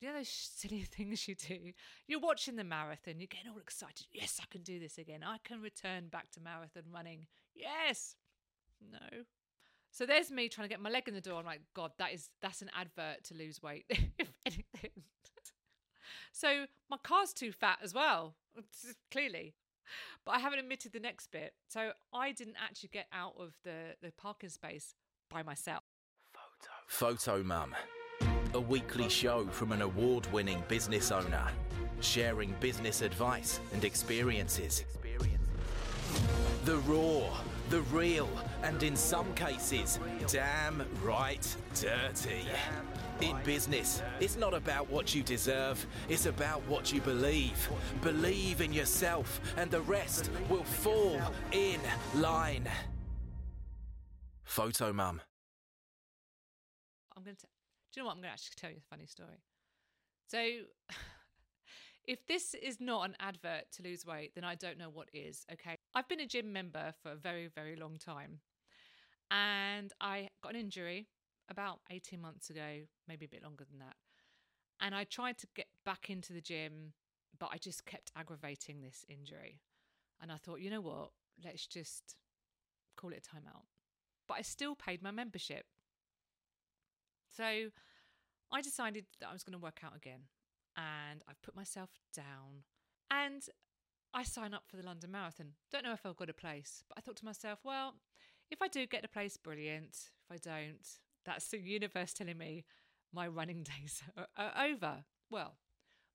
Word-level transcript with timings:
you 0.00 0.08
know 0.08 0.14
those 0.14 0.28
silly 0.28 0.80
things 0.90 1.26
you 1.28 1.34
do. 1.34 1.72
You're 2.06 2.20
watching 2.20 2.56
the 2.56 2.64
marathon, 2.64 3.18
you're 3.18 3.28
getting 3.28 3.50
all 3.50 3.58
excited. 3.58 4.06
Yes, 4.12 4.40
I 4.42 4.46
can 4.50 4.62
do 4.62 4.78
this 4.78 4.98
again. 4.98 5.20
I 5.24 5.38
can 5.44 5.60
return 5.60 6.08
back 6.08 6.30
to 6.32 6.40
marathon 6.40 6.84
running. 6.92 7.26
Yes. 7.54 8.16
No. 8.92 9.24
So 9.90 10.04
there's 10.04 10.30
me 10.30 10.48
trying 10.48 10.68
to 10.68 10.72
get 10.72 10.80
my 10.80 10.90
leg 10.90 11.08
in 11.08 11.14
the 11.14 11.20
door. 11.20 11.38
I'm 11.38 11.46
like, 11.46 11.62
God, 11.74 11.92
that 11.98 12.12
is 12.12 12.28
that's 12.42 12.60
an 12.60 12.70
advert 12.78 13.24
to 13.24 13.34
lose 13.34 13.62
weight, 13.62 13.86
if 14.18 14.32
anything. 14.44 14.90
so 16.32 16.66
my 16.90 16.98
car's 17.02 17.32
too 17.32 17.52
fat 17.52 17.78
as 17.82 17.94
well, 17.94 18.34
clearly. 19.10 19.54
But 20.24 20.32
I 20.32 20.38
haven't 20.40 20.58
admitted 20.58 20.92
the 20.92 21.00
next 21.00 21.30
bit. 21.30 21.54
So 21.68 21.92
I 22.12 22.32
didn't 22.32 22.56
actually 22.62 22.90
get 22.92 23.06
out 23.12 23.34
of 23.38 23.54
the, 23.64 23.94
the 24.02 24.12
parking 24.12 24.50
space 24.50 24.94
by 25.30 25.42
myself. 25.42 25.84
Photo 26.88 27.16
FOTOMUM, 27.42 27.74
a 28.54 28.60
weekly 28.60 29.08
show 29.08 29.46
from 29.46 29.72
an 29.72 29.82
award 29.82 30.30
winning 30.32 30.62
business 30.68 31.10
owner, 31.10 31.46
sharing 32.00 32.54
business 32.60 33.02
advice 33.02 33.60
and 33.72 33.84
experiences. 33.84 34.84
The 36.64 36.76
raw, 36.78 37.22
the 37.70 37.82
real, 37.82 38.28
and 38.62 38.82
in 38.82 38.96
some 38.96 39.32
cases, 39.34 39.98
damn 40.28 40.84
right 41.02 41.56
dirty. 41.74 42.46
In 43.20 43.36
business, 43.44 44.02
it's 44.20 44.36
not 44.36 44.52
about 44.52 44.90
what 44.90 45.14
you 45.14 45.22
deserve, 45.22 45.86
it's 46.08 46.26
about 46.26 46.60
what 46.68 46.92
you 46.92 47.00
believe. 47.00 47.68
Believe 48.02 48.60
in 48.60 48.72
yourself, 48.72 49.40
and 49.56 49.70
the 49.70 49.80
rest 49.82 50.30
will 50.50 50.64
fall 50.64 51.20
in 51.52 51.80
line. 52.14 52.68
FOTOMUM. 54.46 55.20
I'm 57.16 57.22
going 57.24 57.36
to. 57.36 57.46
You 57.96 58.02
know 58.02 58.06
what? 58.06 58.12
I'm 58.12 58.18
going 58.18 58.28
to 58.28 58.32
actually 58.32 58.56
tell 58.56 58.70
you 58.70 58.76
a 58.76 58.94
funny 58.94 59.06
story. 59.06 59.42
So, 60.28 60.38
if 62.06 62.26
this 62.26 62.54
is 62.54 62.78
not 62.78 63.08
an 63.08 63.16
advert 63.18 63.72
to 63.76 63.82
lose 63.82 64.04
weight, 64.04 64.34
then 64.34 64.44
I 64.44 64.54
don't 64.54 64.76
know 64.76 64.90
what 64.90 65.08
is. 65.14 65.46
Okay. 65.50 65.78
I've 65.94 66.06
been 66.06 66.20
a 66.20 66.26
gym 66.26 66.52
member 66.52 66.92
for 67.02 67.12
a 67.12 67.16
very, 67.16 67.48
very 67.48 67.74
long 67.74 67.96
time. 67.96 68.40
And 69.30 69.92
I 69.98 70.28
got 70.42 70.54
an 70.54 70.60
injury 70.60 71.08
about 71.50 71.80
18 71.90 72.20
months 72.20 72.50
ago, 72.50 72.82
maybe 73.08 73.24
a 73.24 73.28
bit 73.28 73.42
longer 73.42 73.64
than 73.68 73.78
that. 73.78 73.96
And 74.80 74.94
I 74.94 75.04
tried 75.04 75.38
to 75.38 75.46
get 75.54 75.66
back 75.86 76.10
into 76.10 76.34
the 76.34 76.42
gym, 76.42 76.92
but 77.38 77.48
I 77.50 77.56
just 77.56 77.86
kept 77.86 78.12
aggravating 78.14 78.82
this 78.82 79.06
injury. 79.08 79.62
And 80.20 80.30
I 80.30 80.36
thought, 80.36 80.60
you 80.60 80.68
know 80.68 80.82
what? 80.82 81.10
Let's 81.42 81.66
just 81.66 82.16
call 82.96 83.10
it 83.10 83.26
a 83.26 83.36
timeout. 83.36 83.64
But 84.28 84.34
I 84.34 84.42
still 84.42 84.74
paid 84.74 85.02
my 85.02 85.10
membership. 85.10 85.64
So 87.36 87.70
I 88.52 88.60
decided 88.62 89.06
that 89.20 89.28
I 89.28 89.32
was 89.32 89.42
going 89.42 89.58
to 89.58 89.62
work 89.62 89.80
out 89.84 89.96
again. 89.96 90.20
And 90.76 91.22
I've 91.28 91.40
put 91.42 91.56
myself 91.56 91.90
down. 92.14 92.64
And 93.10 93.42
I 94.12 94.22
sign 94.22 94.54
up 94.54 94.64
for 94.66 94.76
the 94.76 94.84
London 94.84 95.10
Marathon. 95.10 95.52
Don't 95.70 95.84
know 95.84 95.92
if 95.92 96.04
I've 96.04 96.16
got 96.16 96.30
a 96.30 96.34
place, 96.34 96.82
but 96.88 96.98
I 96.98 97.00
thought 97.00 97.16
to 97.16 97.24
myself, 97.24 97.60
well, 97.64 97.94
if 98.50 98.62
I 98.62 98.68
do 98.68 98.86
get 98.86 99.04
a 99.04 99.08
place, 99.08 99.36
brilliant. 99.36 99.96
If 100.24 100.32
I 100.32 100.36
don't, 100.36 100.86
that's 101.24 101.48
the 101.48 101.58
universe 101.58 102.12
telling 102.12 102.38
me 102.38 102.64
my 103.12 103.26
running 103.26 103.62
days 103.78 104.02
are, 104.16 104.26
are 104.36 104.66
over. 104.66 105.04
Well, 105.30 105.56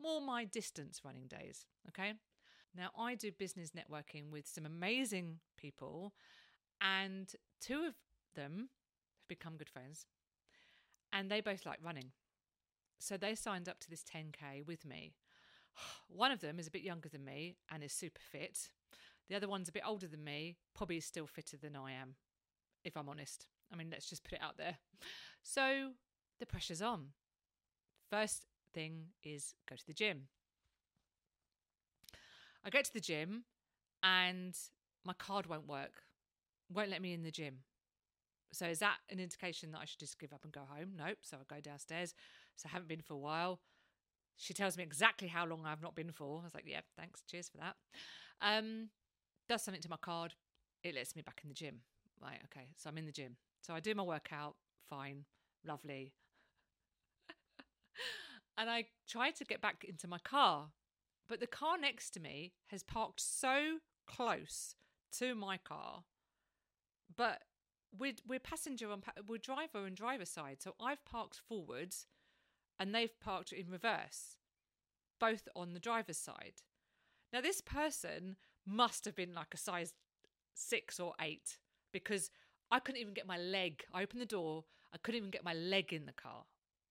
more 0.00 0.20
my 0.20 0.44
distance 0.44 1.00
running 1.04 1.26
days. 1.26 1.66
Okay. 1.88 2.14
Now, 2.74 2.90
I 2.98 3.14
do 3.14 3.30
business 3.32 3.70
networking 3.70 4.30
with 4.30 4.46
some 4.46 4.66
amazing 4.66 5.38
people, 5.56 6.12
and 6.82 7.32
two 7.60 7.84
of 7.86 7.94
them 8.34 8.68
have 9.18 9.28
become 9.28 9.56
good 9.56 9.70
friends, 9.70 10.04
and 11.12 11.30
they 11.30 11.40
both 11.40 11.66
like 11.66 11.78
running. 11.82 12.12
So 12.98 13.16
they 13.16 13.34
signed 13.34 13.68
up 13.68 13.78
to 13.80 13.90
this 13.90 14.04
10K 14.04 14.66
with 14.66 14.84
me. 14.84 15.14
One 16.08 16.32
of 16.32 16.40
them 16.40 16.58
is 16.58 16.66
a 16.66 16.70
bit 16.70 16.82
younger 16.82 17.08
than 17.08 17.24
me 17.24 17.56
and 17.70 17.82
is 17.82 17.92
super 17.92 18.20
fit. 18.20 18.70
The 19.28 19.36
other 19.36 19.48
one's 19.48 19.68
a 19.68 19.72
bit 19.72 19.82
older 19.86 20.06
than 20.06 20.24
me, 20.24 20.56
probably 20.74 20.98
is 20.98 21.04
still 21.04 21.26
fitter 21.26 21.56
than 21.56 21.74
I 21.74 21.92
am, 21.92 22.14
if 22.84 22.96
I'm 22.96 23.08
honest. 23.08 23.46
I 23.72 23.76
mean, 23.76 23.88
let's 23.90 24.08
just 24.08 24.22
put 24.22 24.34
it 24.34 24.42
out 24.42 24.56
there. 24.56 24.76
So 25.42 25.90
the 26.38 26.46
pressure's 26.46 26.82
on. 26.82 27.08
First 28.10 28.46
thing 28.72 29.06
is 29.24 29.54
go 29.68 29.74
to 29.74 29.86
the 29.86 29.92
gym. 29.92 30.28
I 32.64 32.70
get 32.70 32.84
to 32.84 32.92
the 32.92 33.00
gym 33.00 33.44
and 34.02 34.56
my 35.04 35.12
card 35.12 35.46
won't 35.46 35.68
work, 35.68 36.02
won't 36.72 36.90
let 36.90 37.02
me 37.02 37.12
in 37.12 37.22
the 37.22 37.30
gym. 37.30 37.58
So 38.52 38.66
is 38.66 38.78
that 38.78 38.96
an 39.10 39.20
indication 39.20 39.72
that 39.72 39.80
I 39.80 39.84
should 39.84 39.98
just 39.98 40.18
give 40.18 40.32
up 40.32 40.44
and 40.44 40.52
go 40.52 40.62
home? 40.68 40.92
Nope. 40.96 41.18
So 41.22 41.36
I 41.36 41.54
go 41.54 41.60
downstairs. 41.60 42.14
So 42.56 42.68
I 42.68 42.72
haven't 42.72 42.88
been 42.88 43.02
for 43.02 43.14
a 43.14 43.18
while. 43.18 43.60
She 44.36 44.54
tells 44.54 44.76
me 44.76 44.82
exactly 44.82 45.28
how 45.28 45.46
long 45.46 45.62
I've 45.64 45.82
not 45.82 45.94
been 45.94 46.12
for. 46.12 46.40
I 46.40 46.44
was 46.44 46.54
like, 46.54 46.66
yeah, 46.66 46.80
thanks. 46.96 47.22
Cheers 47.22 47.48
for 47.48 47.58
that. 47.58 47.76
Um, 48.40 48.90
does 49.48 49.62
something 49.62 49.82
to 49.82 49.90
my 49.90 49.96
card. 49.96 50.34
It 50.82 50.94
lets 50.94 51.16
me 51.16 51.22
back 51.22 51.40
in 51.42 51.48
the 51.48 51.54
gym. 51.54 51.80
Right. 52.22 52.38
Okay. 52.44 52.68
So 52.76 52.88
I'm 52.90 52.98
in 52.98 53.06
the 53.06 53.12
gym. 53.12 53.36
So 53.62 53.74
I 53.74 53.80
do 53.80 53.94
my 53.94 54.02
workout. 54.02 54.56
Fine. 54.88 55.24
Lovely. 55.66 56.12
and 58.58 58.70
I 58.70 58.86
try 59.08 59.30
to 59.30 59.44
get 59.44 59.60
back 59.60 59.84
into 59.86 60.06
my 60.06 60.18
car. 60.18 60.68
But 61.28 61.40
the 61.40 61.46
car 61.46 61.76
next 61.78 62.10
to 62.10 62.20
me 62.20 62.52
has 62.68 62.82
parked 62.82 63.20
so 63.20 63.78
close 64.06 64.76
to 65.18 65.34
my 65.34 65.56
car. 65.56 66.04
But 67.14 67.42
we're, 67.96 68.14
we're 68.26 68.40
passenger 68.40 68.90
on 68.90 69.02
we're 69.26 69.38
driver 69.38 69.86
and 69.86 69.96
driver 69.96 70.24
side. 70.24 70.58
So 70.60 70.74
I've 70.80 71.04
parked 71.04 71.40
forwards 71.48 72.06
and 72.78 72.94
they've 72.94 73.18
parked 73.20 73.52
in 73.52 73.70
reverse, 73.70 74.36
both 75.18 75.48
on 75.56 75.72
the 75.72 75.80
driver's 75.80 76.18
side. 76.18 76.62
Now, 77.32 77.40
this 77.40 77.60
person 77.60 78.36
must 78.66 79.04
have 79.04 79.14
been 79.14 79.34
like 79.34 79.54
a 79.54 79.58
size 79.58 79.94
six 80.54 80.98
or 81.00 81.14
eight 81.20 81.58
because 81.92 82.30
I 82.70 82.80
couldn't 82.80 83.00
even 83.00 83.14
get 83.14 83.26
my 83.26 83.38
leg. 83.38 83.84
I 83.92 84.02
opened 84.02 84.20
the 84.20 84.26
door, 84.26 84.64
I 84.92 84.98
couldn't 84.98 85.18
even 85.18 85.30
get 85.30 85.44
my 85.44 85.54
leg 85.54 85.92
in 85.92 86.06
the 86.06 86.12
car, 86.12 86.44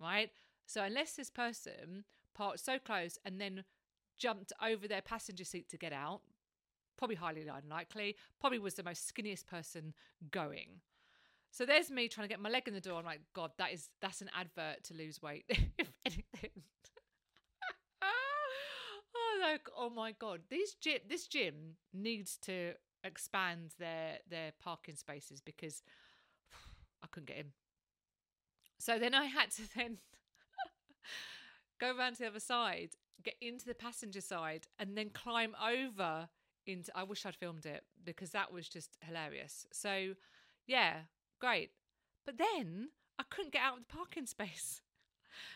right? 0.00 0.30
So, 0.66 0.82
unless 0.82 1.14
this 1.14 1.30
person 1.30 2.04
parked 2.34 2.60
so 2.60 2.78
close 2.78 3.18
and 3.24 3.40
then 3.40 3.64
jumped 4.18 4.52
over 4.62 4.86
their 4.86 5.02
passenger 5.02 5.44
seat 5.44 5.68
to 5.70 5.76
get 5.76 5.92
out, 5.92 6.20
probably 7.02 7.16
highly 7.16 7.44
unlikely, 7.48 8.14
probably 8.38 8.60
was 8.60 8.74
the 8.74 8.82
most 8.84 9.12
skinniest 9.12 9.44
person 9.44 9.92
going. 10.30 10.78
So 11.50 11.66
there's 11.66 11.90
me 11.90 12.06
trying 12.06 12.28
to 12.28 12.32
get 12.32 12.38
my 12.38 12.48
leg 12.48 12.68
in 12.68 12.74
the 12.74 12.80
door. 12.80 12.96
I'm 12.96 13.04
like, 13.04 13.22
God, 13.34 13.50
that 13.58 13.72
is 13.72 13.88
that's 14.00 14.20
an 14.20 14.30
advert 14.38 14.84
to 14.84 14.94
lose 14.94 15.20
weight, 15.20 15.44
if 15.50 15.90
anything. 16.06 16.62
oh, 18.04 19.40
like, 19.42 19.68
oh 19.76 19.90
my 19.90 20.12
God, 20.12 20.42
these 20.48 20.74
gym, 20.74 21.00
this 21.08 21.26
gym 21.26 21.74
needs 21.92 22.38
to 22.42 22.74
expand 23.02 23.72
their 23.80 24.18
their 24.30 24.52
parking 24.62 24.94
spaces 24.94 25.40
because 25.40 25.82
I 27.02 27.08
couldn't 27.08 27.26
get 27.26 27.38
in. 27.38 27.46
So 28.78 29.00
then 29.00 29.12
I 29.12 29.24
had 29.24 29.50
to 29.56 29.62
then 29.76 29.98
go 31.80 31.96
around 31.98 32.12
to 32.12 32.18
the 32.20 32.28
other 32.28 32.38
side, 32.38 32.90
get 33.24 33.34
into 33.40 33.66
the 33.66 33.74
passenger 33.74 34.20
side, 34.20 34.68
and 34.78 34.96
then 34.96 35.10
climb 35.10 35.56
over 35.60 36.28
into. 36.66 36.90
I 36.96 37.02
wish 37.02 37.26
I'd 37.26 37.36
filmed 37.36 37.66
it 37.66 37.84
because 38.04 38.30
that 38.30 38.52
was 38.52 38.68
just 38.68 38.96
hilarious. 39.00 39.66
So, 39.72 40.14
yeah, 40.66 41.02
great. 41.40 41.70
But 42.24 42.38
then 42.38 42.88
I 43.18 43.24
couldn't 43.28 43.52
get 43.52 43.62
out 43.62 43.78
of 43.78 43.84
the 43.86 43.94
parking 43.94 44.26
space. 44.26 44.80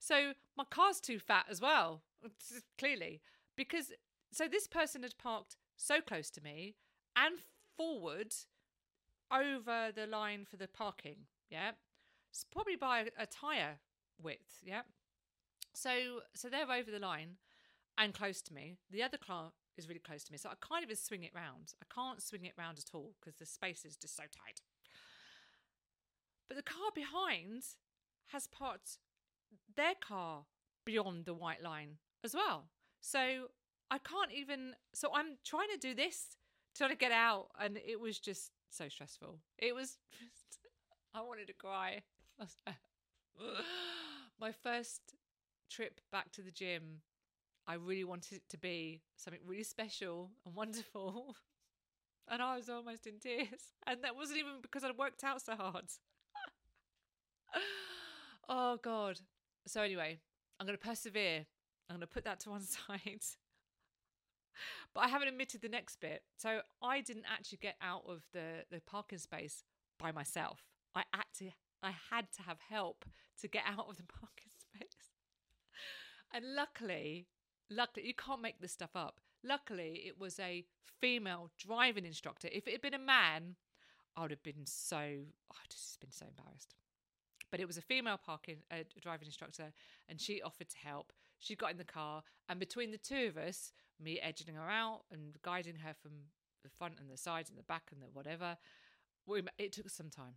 So 0.00 0.32
my 0.56 0.64
car's 0.68 0.98
too 1.00 1.20
fat 1.20 1.46
as 1.48 1.60
well, 1.60 2.02
clearly. 2.78 3.20
Because 3.56 3.92
so 4.32 4.48
this 4.48 4.66
person 4.66 5.02
had 5.04 5.16
parked 5.16 5.56
so 5.76 6.00
close 6.00 6.28
to 6.30 6.42
me 6.42 6.74
and 7.16 7.36
forward 7.76 8.34
over 9.32 9.92
the 9.94 10.06
line 10.06 10.44
for 10.44 10.56
the 10.56 10.66
parking. 10.68 11.26
Yeah. 11.50 11.72
It's 12.30 12.44
probably 12.50 12.76
by 12.76 13.00
a, 13.00 13.22
a 13.22 13.26
tire 13.26 13.78
width. 14.20 14.60
Yeah. 14.64 14.82
So 15.72 16.20
so 16.34 16.48
they're 16.48 16.70
over 16.70 16.90
the 16.90 16.98
line 16.98 17.36
and 18.00 18.14
close 18.14 18.40
to 18.42 18.54
me. 18.54 18.78
The 18.90 19.02
other 19.02 19.18
car 19.18 19.52
is 19.76 19.86
really 19.86 20.00
close 20.00 20.24
to 20.24 20.32
me. 20.32 20.38
So 20.38 20.48
I 20.48 20.54
can't 20.66 20.82
even 20.82 20.96
swing 20.96 21.22
it 21.22 21.32
round. 21.34 21.74
I 21.82 21.94
can't 21.94 22.22
swing 22.22 22.46
it 22.46 22.54
round 22.58 22.78
at 22.78 22.94
all 22.94 23.12
because 23.20 23.36
the 23.38 23.46
space 23.46 23.84
is 23.84 23.94
just 23.94 24.16
so 24.16 24.22
tight. 24.22 24.62
But 26.48 26.56
the 26.56 26.62
car 26.62 26.90
behind 26.94 27.62
has 28.28 28.48
parked 28.48 28.98
their 29.76 29.94
car 29.94 30.46
beyond 30.84 31.26
the 31.26 31.34
white 31.34 31.62
line 31.62 31.98
as 32.24 32.34
well. 32.34 32.64
So 33.00 33.50
I 33.90 33.98
can't 33.98 34.32
even. 34.34 34.74
So 34.94 35.10
I'm 35.14 35.36
trying 35.44 35.68
to 35.72 35.78
do 35.78 35.94
this, 35.94 36.36
trying 36.76 36.90
to 36.90 36.96
get 36.96 37.12
out, 37.12 37.48
and 37.60 37.76
it 37.76 38.00
was 38.00 38.18
just 38.18 38.50
so 38.70 38.88
stressful. 38.88 39.38
It 39.58 39.74
was. 39.74 39.98
Just, 40.48 40.66
I 41.12 41.22
wanted 41.22 41.48
to 41.48 41.52
cry. 41.54 42.02
My 44.40 44.52
first 44.52 45.00
trip 45.68 46.00
back 46.12 46.30
to 46.32 46.42
the 46.42 46.50
gym, 46.50 47.00
I 47.70 47.74
really 47.74 48.02
wanted 48.02 48.32
it 48.32 48.42
to 48.48 48.58
be 48.58 49.00
something 49.16 49.40
really 49.46 49.62
special 49.62 50.32
and 50.44 50.54
wonderful. 50.54 51.36
And 52.32 52.40
I 52.40 52.54
was 52.54 52.68
almost 52.68 53.08
in 53.08 53.18
tears. 53.18 53.72
And 53.88 54.04
that 54.04 54.14
wasn't 54.14 54.38
even 54.38 54.52
because 54.62 54.84
I'd 54.84 54.96
worked 54.96 55.24
out 55.24 55.42
so 55.42 55.56
hard. 55.56 55.86
oh 58.48 58.78
god. 58.80 59.18
So 59.66 59.82
anyway, 59.82 60.20
I'm 60.60 60.66
going 60.66 60.78
to 60.78 60.86
persevere. 60.86 61.46
I'm 61.88 61.96
going 61.96 62.02
to 62.02 62.06
put 62.06 62.24
that 62.26 62.38
to 62.40 62.50
one 62.50 62.62
side. 62.62 63.24
but 64.94 65.00
I 65.00 65.08
haven't 65.08 65.26
admitted 65.26 65.60
the 65.60 65.68
next 65.68 65.96
bit. 66.00 66.22
So 66.36 66.60
I 66.80 67.00
didn't 67.00 67.24
actually 67.28 67.58
get 67.60 67.74
out 67.82 68.04
of 68.08 68.22
the, 68.32 68.64
the 68.70 68.80
parking 68.80 69.18
space 69.18 69.64
by 69.98 70.12
myself. 70.12 70.60
I 70.94 71.02
actually 71.12 71.54
I 71.82 71.94
had 72.12 72.30
to 72.36 72.42
have 72.42 72.58
help 72.68 73.04
to 73.40 73.48
get 73.48 73.64
out 73.66 73.88
of 73.88 73.96
the 73.96 74.04
parking 74.04 74.50
space. 74.56 75.10
And 76.32 76.54
luckily, 76.54 77.26
luckily 77.70 78.06
you 78.06 78.14
can't 78.14 78.42
make 78.42 78.60
this 78.60 78.72
stuff 78.72 78.94
up. 78.94 79.20
Luckily, 79.42 80.02
it 80.06 80.20
was 80.20 80.38
a 80.38 80.64
female 81.00 81.50
driving 81.58 82.04
instructor. 82.04 82.48
If 82.52 82.66
it 82.66 82.72
had 82.72 82.82
been 82.82 82.94
a 82.94 82.98
man, 82.98 83.56
I 84.16 84.22
would 84.22 84.30
have 84.30 84.42
been 84.42 84.66
so 84.66 84.96
I'd 84.96 85.70
just 85.70 86.00
been 86.00 86.10
so 86.10 86.26
embarrassed. 86.26 86.74
But 87.50 87.60
it 87.60 87.66
was 87.66 87.78
a 87.78 87.82
female 87.82 88.18
parking 88.24 88.58
uh, 88.70 88.84
driving 89.00 89.26
instructor, 89.26 89.72
and 90.08 90.20
she 90.20 90.42
offered 90.42 90.68
to 90.68 90.78
help. 90.78 91.12
She 91.38 91.56
got 91.56 91.70
in 91.70 91.78
the 91.78 91.84
car, 91.84 92.22
and 92.48 92.60
between 92.60 92.90
the 92.90 92.98
two 92.98 93.28
of 93.28 93.36
us, 93.36 93.72
me 93.98 94.20
edging 94.20 94.54
her 94.54 94.70
out 94.70 95.02
and 95.10 95.36
guiding 95.42 95.76
her 95.76 95.94
from 96.00 96.12
the 96.62 96.68
front 96.68 96.94
and 97.00 97.10
the 97.10 97.16
sides 97.16 97.48
and 97.48 97.58
the 97.58 97.62
back 97.62 97.84
and 97.92 98.02
the 98.02 98.06
whatever, 98.12 98.58
we, 99.26 99.42
it 99.58 99.72
took 99.72 99.88
some 99.88 100.10
time. 100.10 100.34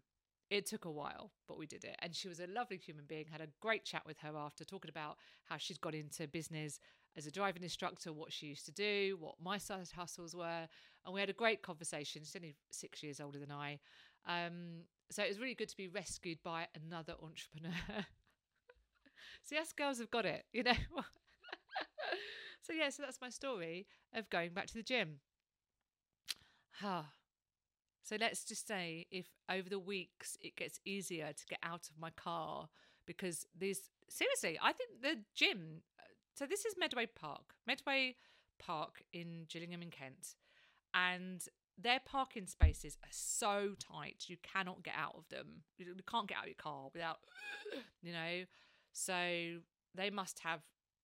It 0.50 0.66
took 0.66 0.86
a 0.86 0.92
while, 0.92 1.32
but 1.48 1.58
we 1.58 1.66
did 1.66 1.84
it. 1.84 1.96
And 2.00 2.16
she 2.16 2.28
was 2.28 2.40
a 2.40 2.48
lovely 2.48 2.78
human 2.78 3.06
being. 3.06 3.26
Had 3.32 3.42
a 3.42 3.48
great 3.60 3.86
chat 3.86 4.04
with 4.06 4.20
her 4.20 4.38
after, 4.38 4.64
talking 4.64 4.90
about 4.90 5.18
how 5.46 5.58
she's 5.58 5.78
got 5.78 5.96
into 5.96 6.28
business 6.28 6.80
as 7.16 7.28
a 7.28 7.32
driving 7.32 7.64
instructor, 7.64 8.12
what 8.12 8.32
she 8.32 8.48
used 8.48 8.66
to 8.66 8.72
do, 8.72 9.18
what 9.20 9.36
my 9.44 9.58
side 9.58 9.88
hustles 9.96 10.36
were. 10.36 10.68
And 11.06 11.14
we 11.14 11.20
had 11.20 11.30
a 11.30 11.34
great 11.34 11.62
conversation. 11.62 12.24
She's 12.24 12.36
only 12.36 12.56
six 12.72 13.04
years 13.04 13.20
older 13.20 13.40
than 13.40 13.52
I. 13.52 13.80
Um, 14.28 14.86
so 15.12 15.24
it 15.24 15.30
was 15.30 15.40
really 15.40 15.56
good 15.56 15.70
to 15.70 15.78
be 15.78 15.88
rescued 15.88 16.40
by 16.44 16.68
another 16.86 17.14
entrepreneur. 17.22 17.74
See, 19.44 19.58
us 19.58 19.74
girls 19.74 20.00
have 20.00 20.10
got 20.10 20.26
it, 20.26 20.46
you 20.54 20.64
know. 20.64 20.72
so 22.62 22.74
yeah, 22.74 22.90
so 22.90 23.04
that's 23.04 23.22
my 23.22 23.30
story 23.30 23.86
of 24.14 24.30
going 24.30 24.54
back 24.54 24.68
to 24.68 24.74
the 24.74 24.84
gym. 24.84 25.20
Ah. 26.82 27.12
so 28.02 28.18
let's 28.20 28.44
just 28.44 28.68
say 28.68 29.06
if 29.12 29.28
over 29.48 29.70
the 29.70 29.80
weeks 29.80 30.36
it 30.42 30.56
gets 30.56 30.80
easier 30.84 31.32
to 31.32 31.46
get 31.48 31.60
out 31.62 31.88
of 31.88 32.00
my 32.00 32.10
car 32.10 32.68
because 33.06 33.46
these 33.58 33.90
seriously, 34.10 34.60
I 34.62 34.74
think 34.74 35.02
the 35.02 35.20
gym. 35.36 35.82
So 36.36 36.48
this 36.48 36.66
is 36.66 36.74
Medway 36.78 37.06
Park, 37.06 37.54
Medway 37.68 38.16
Park 38.58 39.04
in 39.14 39.46
Gillingham 39.48 39.84
in 39.84 39.92
Kent, 39.92 40.36
and 40.94 41.46
their 41.78 42.00
parking 42.04 42.48
spaces 42.48 42.98
are 43.04 43.12
so 43.12 43.76
tight 43.80 44.26
you 44.28 44.38
cannot 44.42 44.84
get 44.84 44.96
out 44.98 45.16
of 45.16 45.30
them. 45.30 45.64
You 45.78 45.86
can't 46.10 46.28
get 46.28 46.38
out 46.38 46.44
of 46.44 46.50
your 46.50 46.56
car 46.56 46.90
without 46.92 47.18
you 48.02 48.12
know? 48.12 48.46
So 48.94 49.60
they 49.96 50.10
must 50.10 50.40
have 50.40 50.62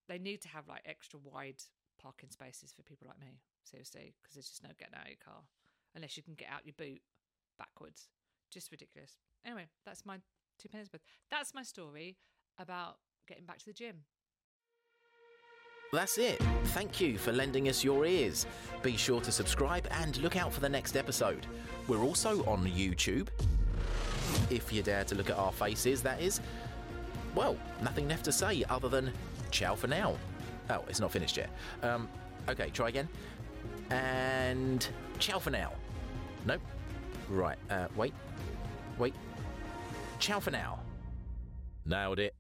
they 0.07 0.17
need 0.17 0.41
to 0.41 0.47
have 0.47 0.67
like 0.67 0.81
extra 0.85 1.19
wide 1.19 1.61
parking 2.01 2.29
spaces 2.31 2.73
for 2.75 2.81
people 2.81 3.07
like 3.07 3.19
me 3.19 3.39
seriously 3.63 4.15
because 4.21 4.33
there's 4.33 4.49
just 4.49 4.63
no 4.63 4.69
getting 4.79 4.95
out 4.95 5.03
of 5.03 5.09
your 5.09 5.17
car 5.23 5.43
unless 5.95 6.17
you 6.17 6.23
can 6.23 6.33
get 6.33 6.47
out 6.51 6.65
your 6.65 6.73
boot 6.77 7.01
backwards. 7.59 8.07
Just 8.51 8.71
ridiculous. 8.71 9.17
Anyway 9.45 9.67
that's 9.85 10.05
my 10.05 10.17
two 10.57 10.69
pennies 10.69 10.89
worth. 10.91 11.03
That's 11.29 11.53
my 11.53 11.61
story 11.61 12.17
about 12.57 12.97
getting 13.27 13.45
back 13.45 13.59
to 13.59 13.65
the 13.65 13.73
gym 13.73 14.05
that's 15.91 16.18
it. 16.18 16.41
Thank 16.65 17.01
you 17.01 17.18
for 17.18 17.31
lending 17.31 17.68
us 17.69 17.83
your 17.83 18.06
ears. 18.06 18.45
Be 18.83 18.95
sure 18.95 19.21
to 19.21 19.31
subscribe 19.31 19.88
and 19.91 20.18
look 20.21 20.36
out 20.36 20.53
for 20.53 20.59
the 20.59 20.69
next 20.69 20.95
episode. 20.95 21.45
We're 21.88 22.03
also 22.03 22.44
on 22.45 22.65
YouTube. 22.65 23.30
If 24.50 24.71
you 24.71 24.83
dare 24.83 25.03
to 25.06 25.15
look 25.15 25.30
at 25.30 25.38
our 25.38 25.51
faces, 25.51 26.01
that 26.03 26.21
is. 26.21 26.41
Well, 27.36 27.57
nothing 27.81 28.07
left 28.07 28.25
to 28.25 28.31
say 28.31 28.63
other 28.69 28.89
than 28.89 29.12
ciao 29.51 29.75
for 29.75 29.88
now. 29.88 30.15
Oh, 30.69 30.83
it's 30.88 31.00
not 31.00 31.12
finished 31.12 31.38
yet. 31.38 31.50
Um, 31.81 32.07
okay, 32.47 32.69
try 32.69 32.89
again. 32.89 33.07
And 33.89 34.88
ciao 35.18 35.39
for 35.39 35.50
now. 35.50 35.71
Nope. 36.45 36.62
Right, 37.30 37.57
uh, 37.69 37.88
wait. 37.95 38.13
Wait. 38.97 39.13
Ciao 40.19 40.39
for 40.39 40.51
now. 40.51 40.80
Nailed 41.85 42.19
it. 42.19 42.38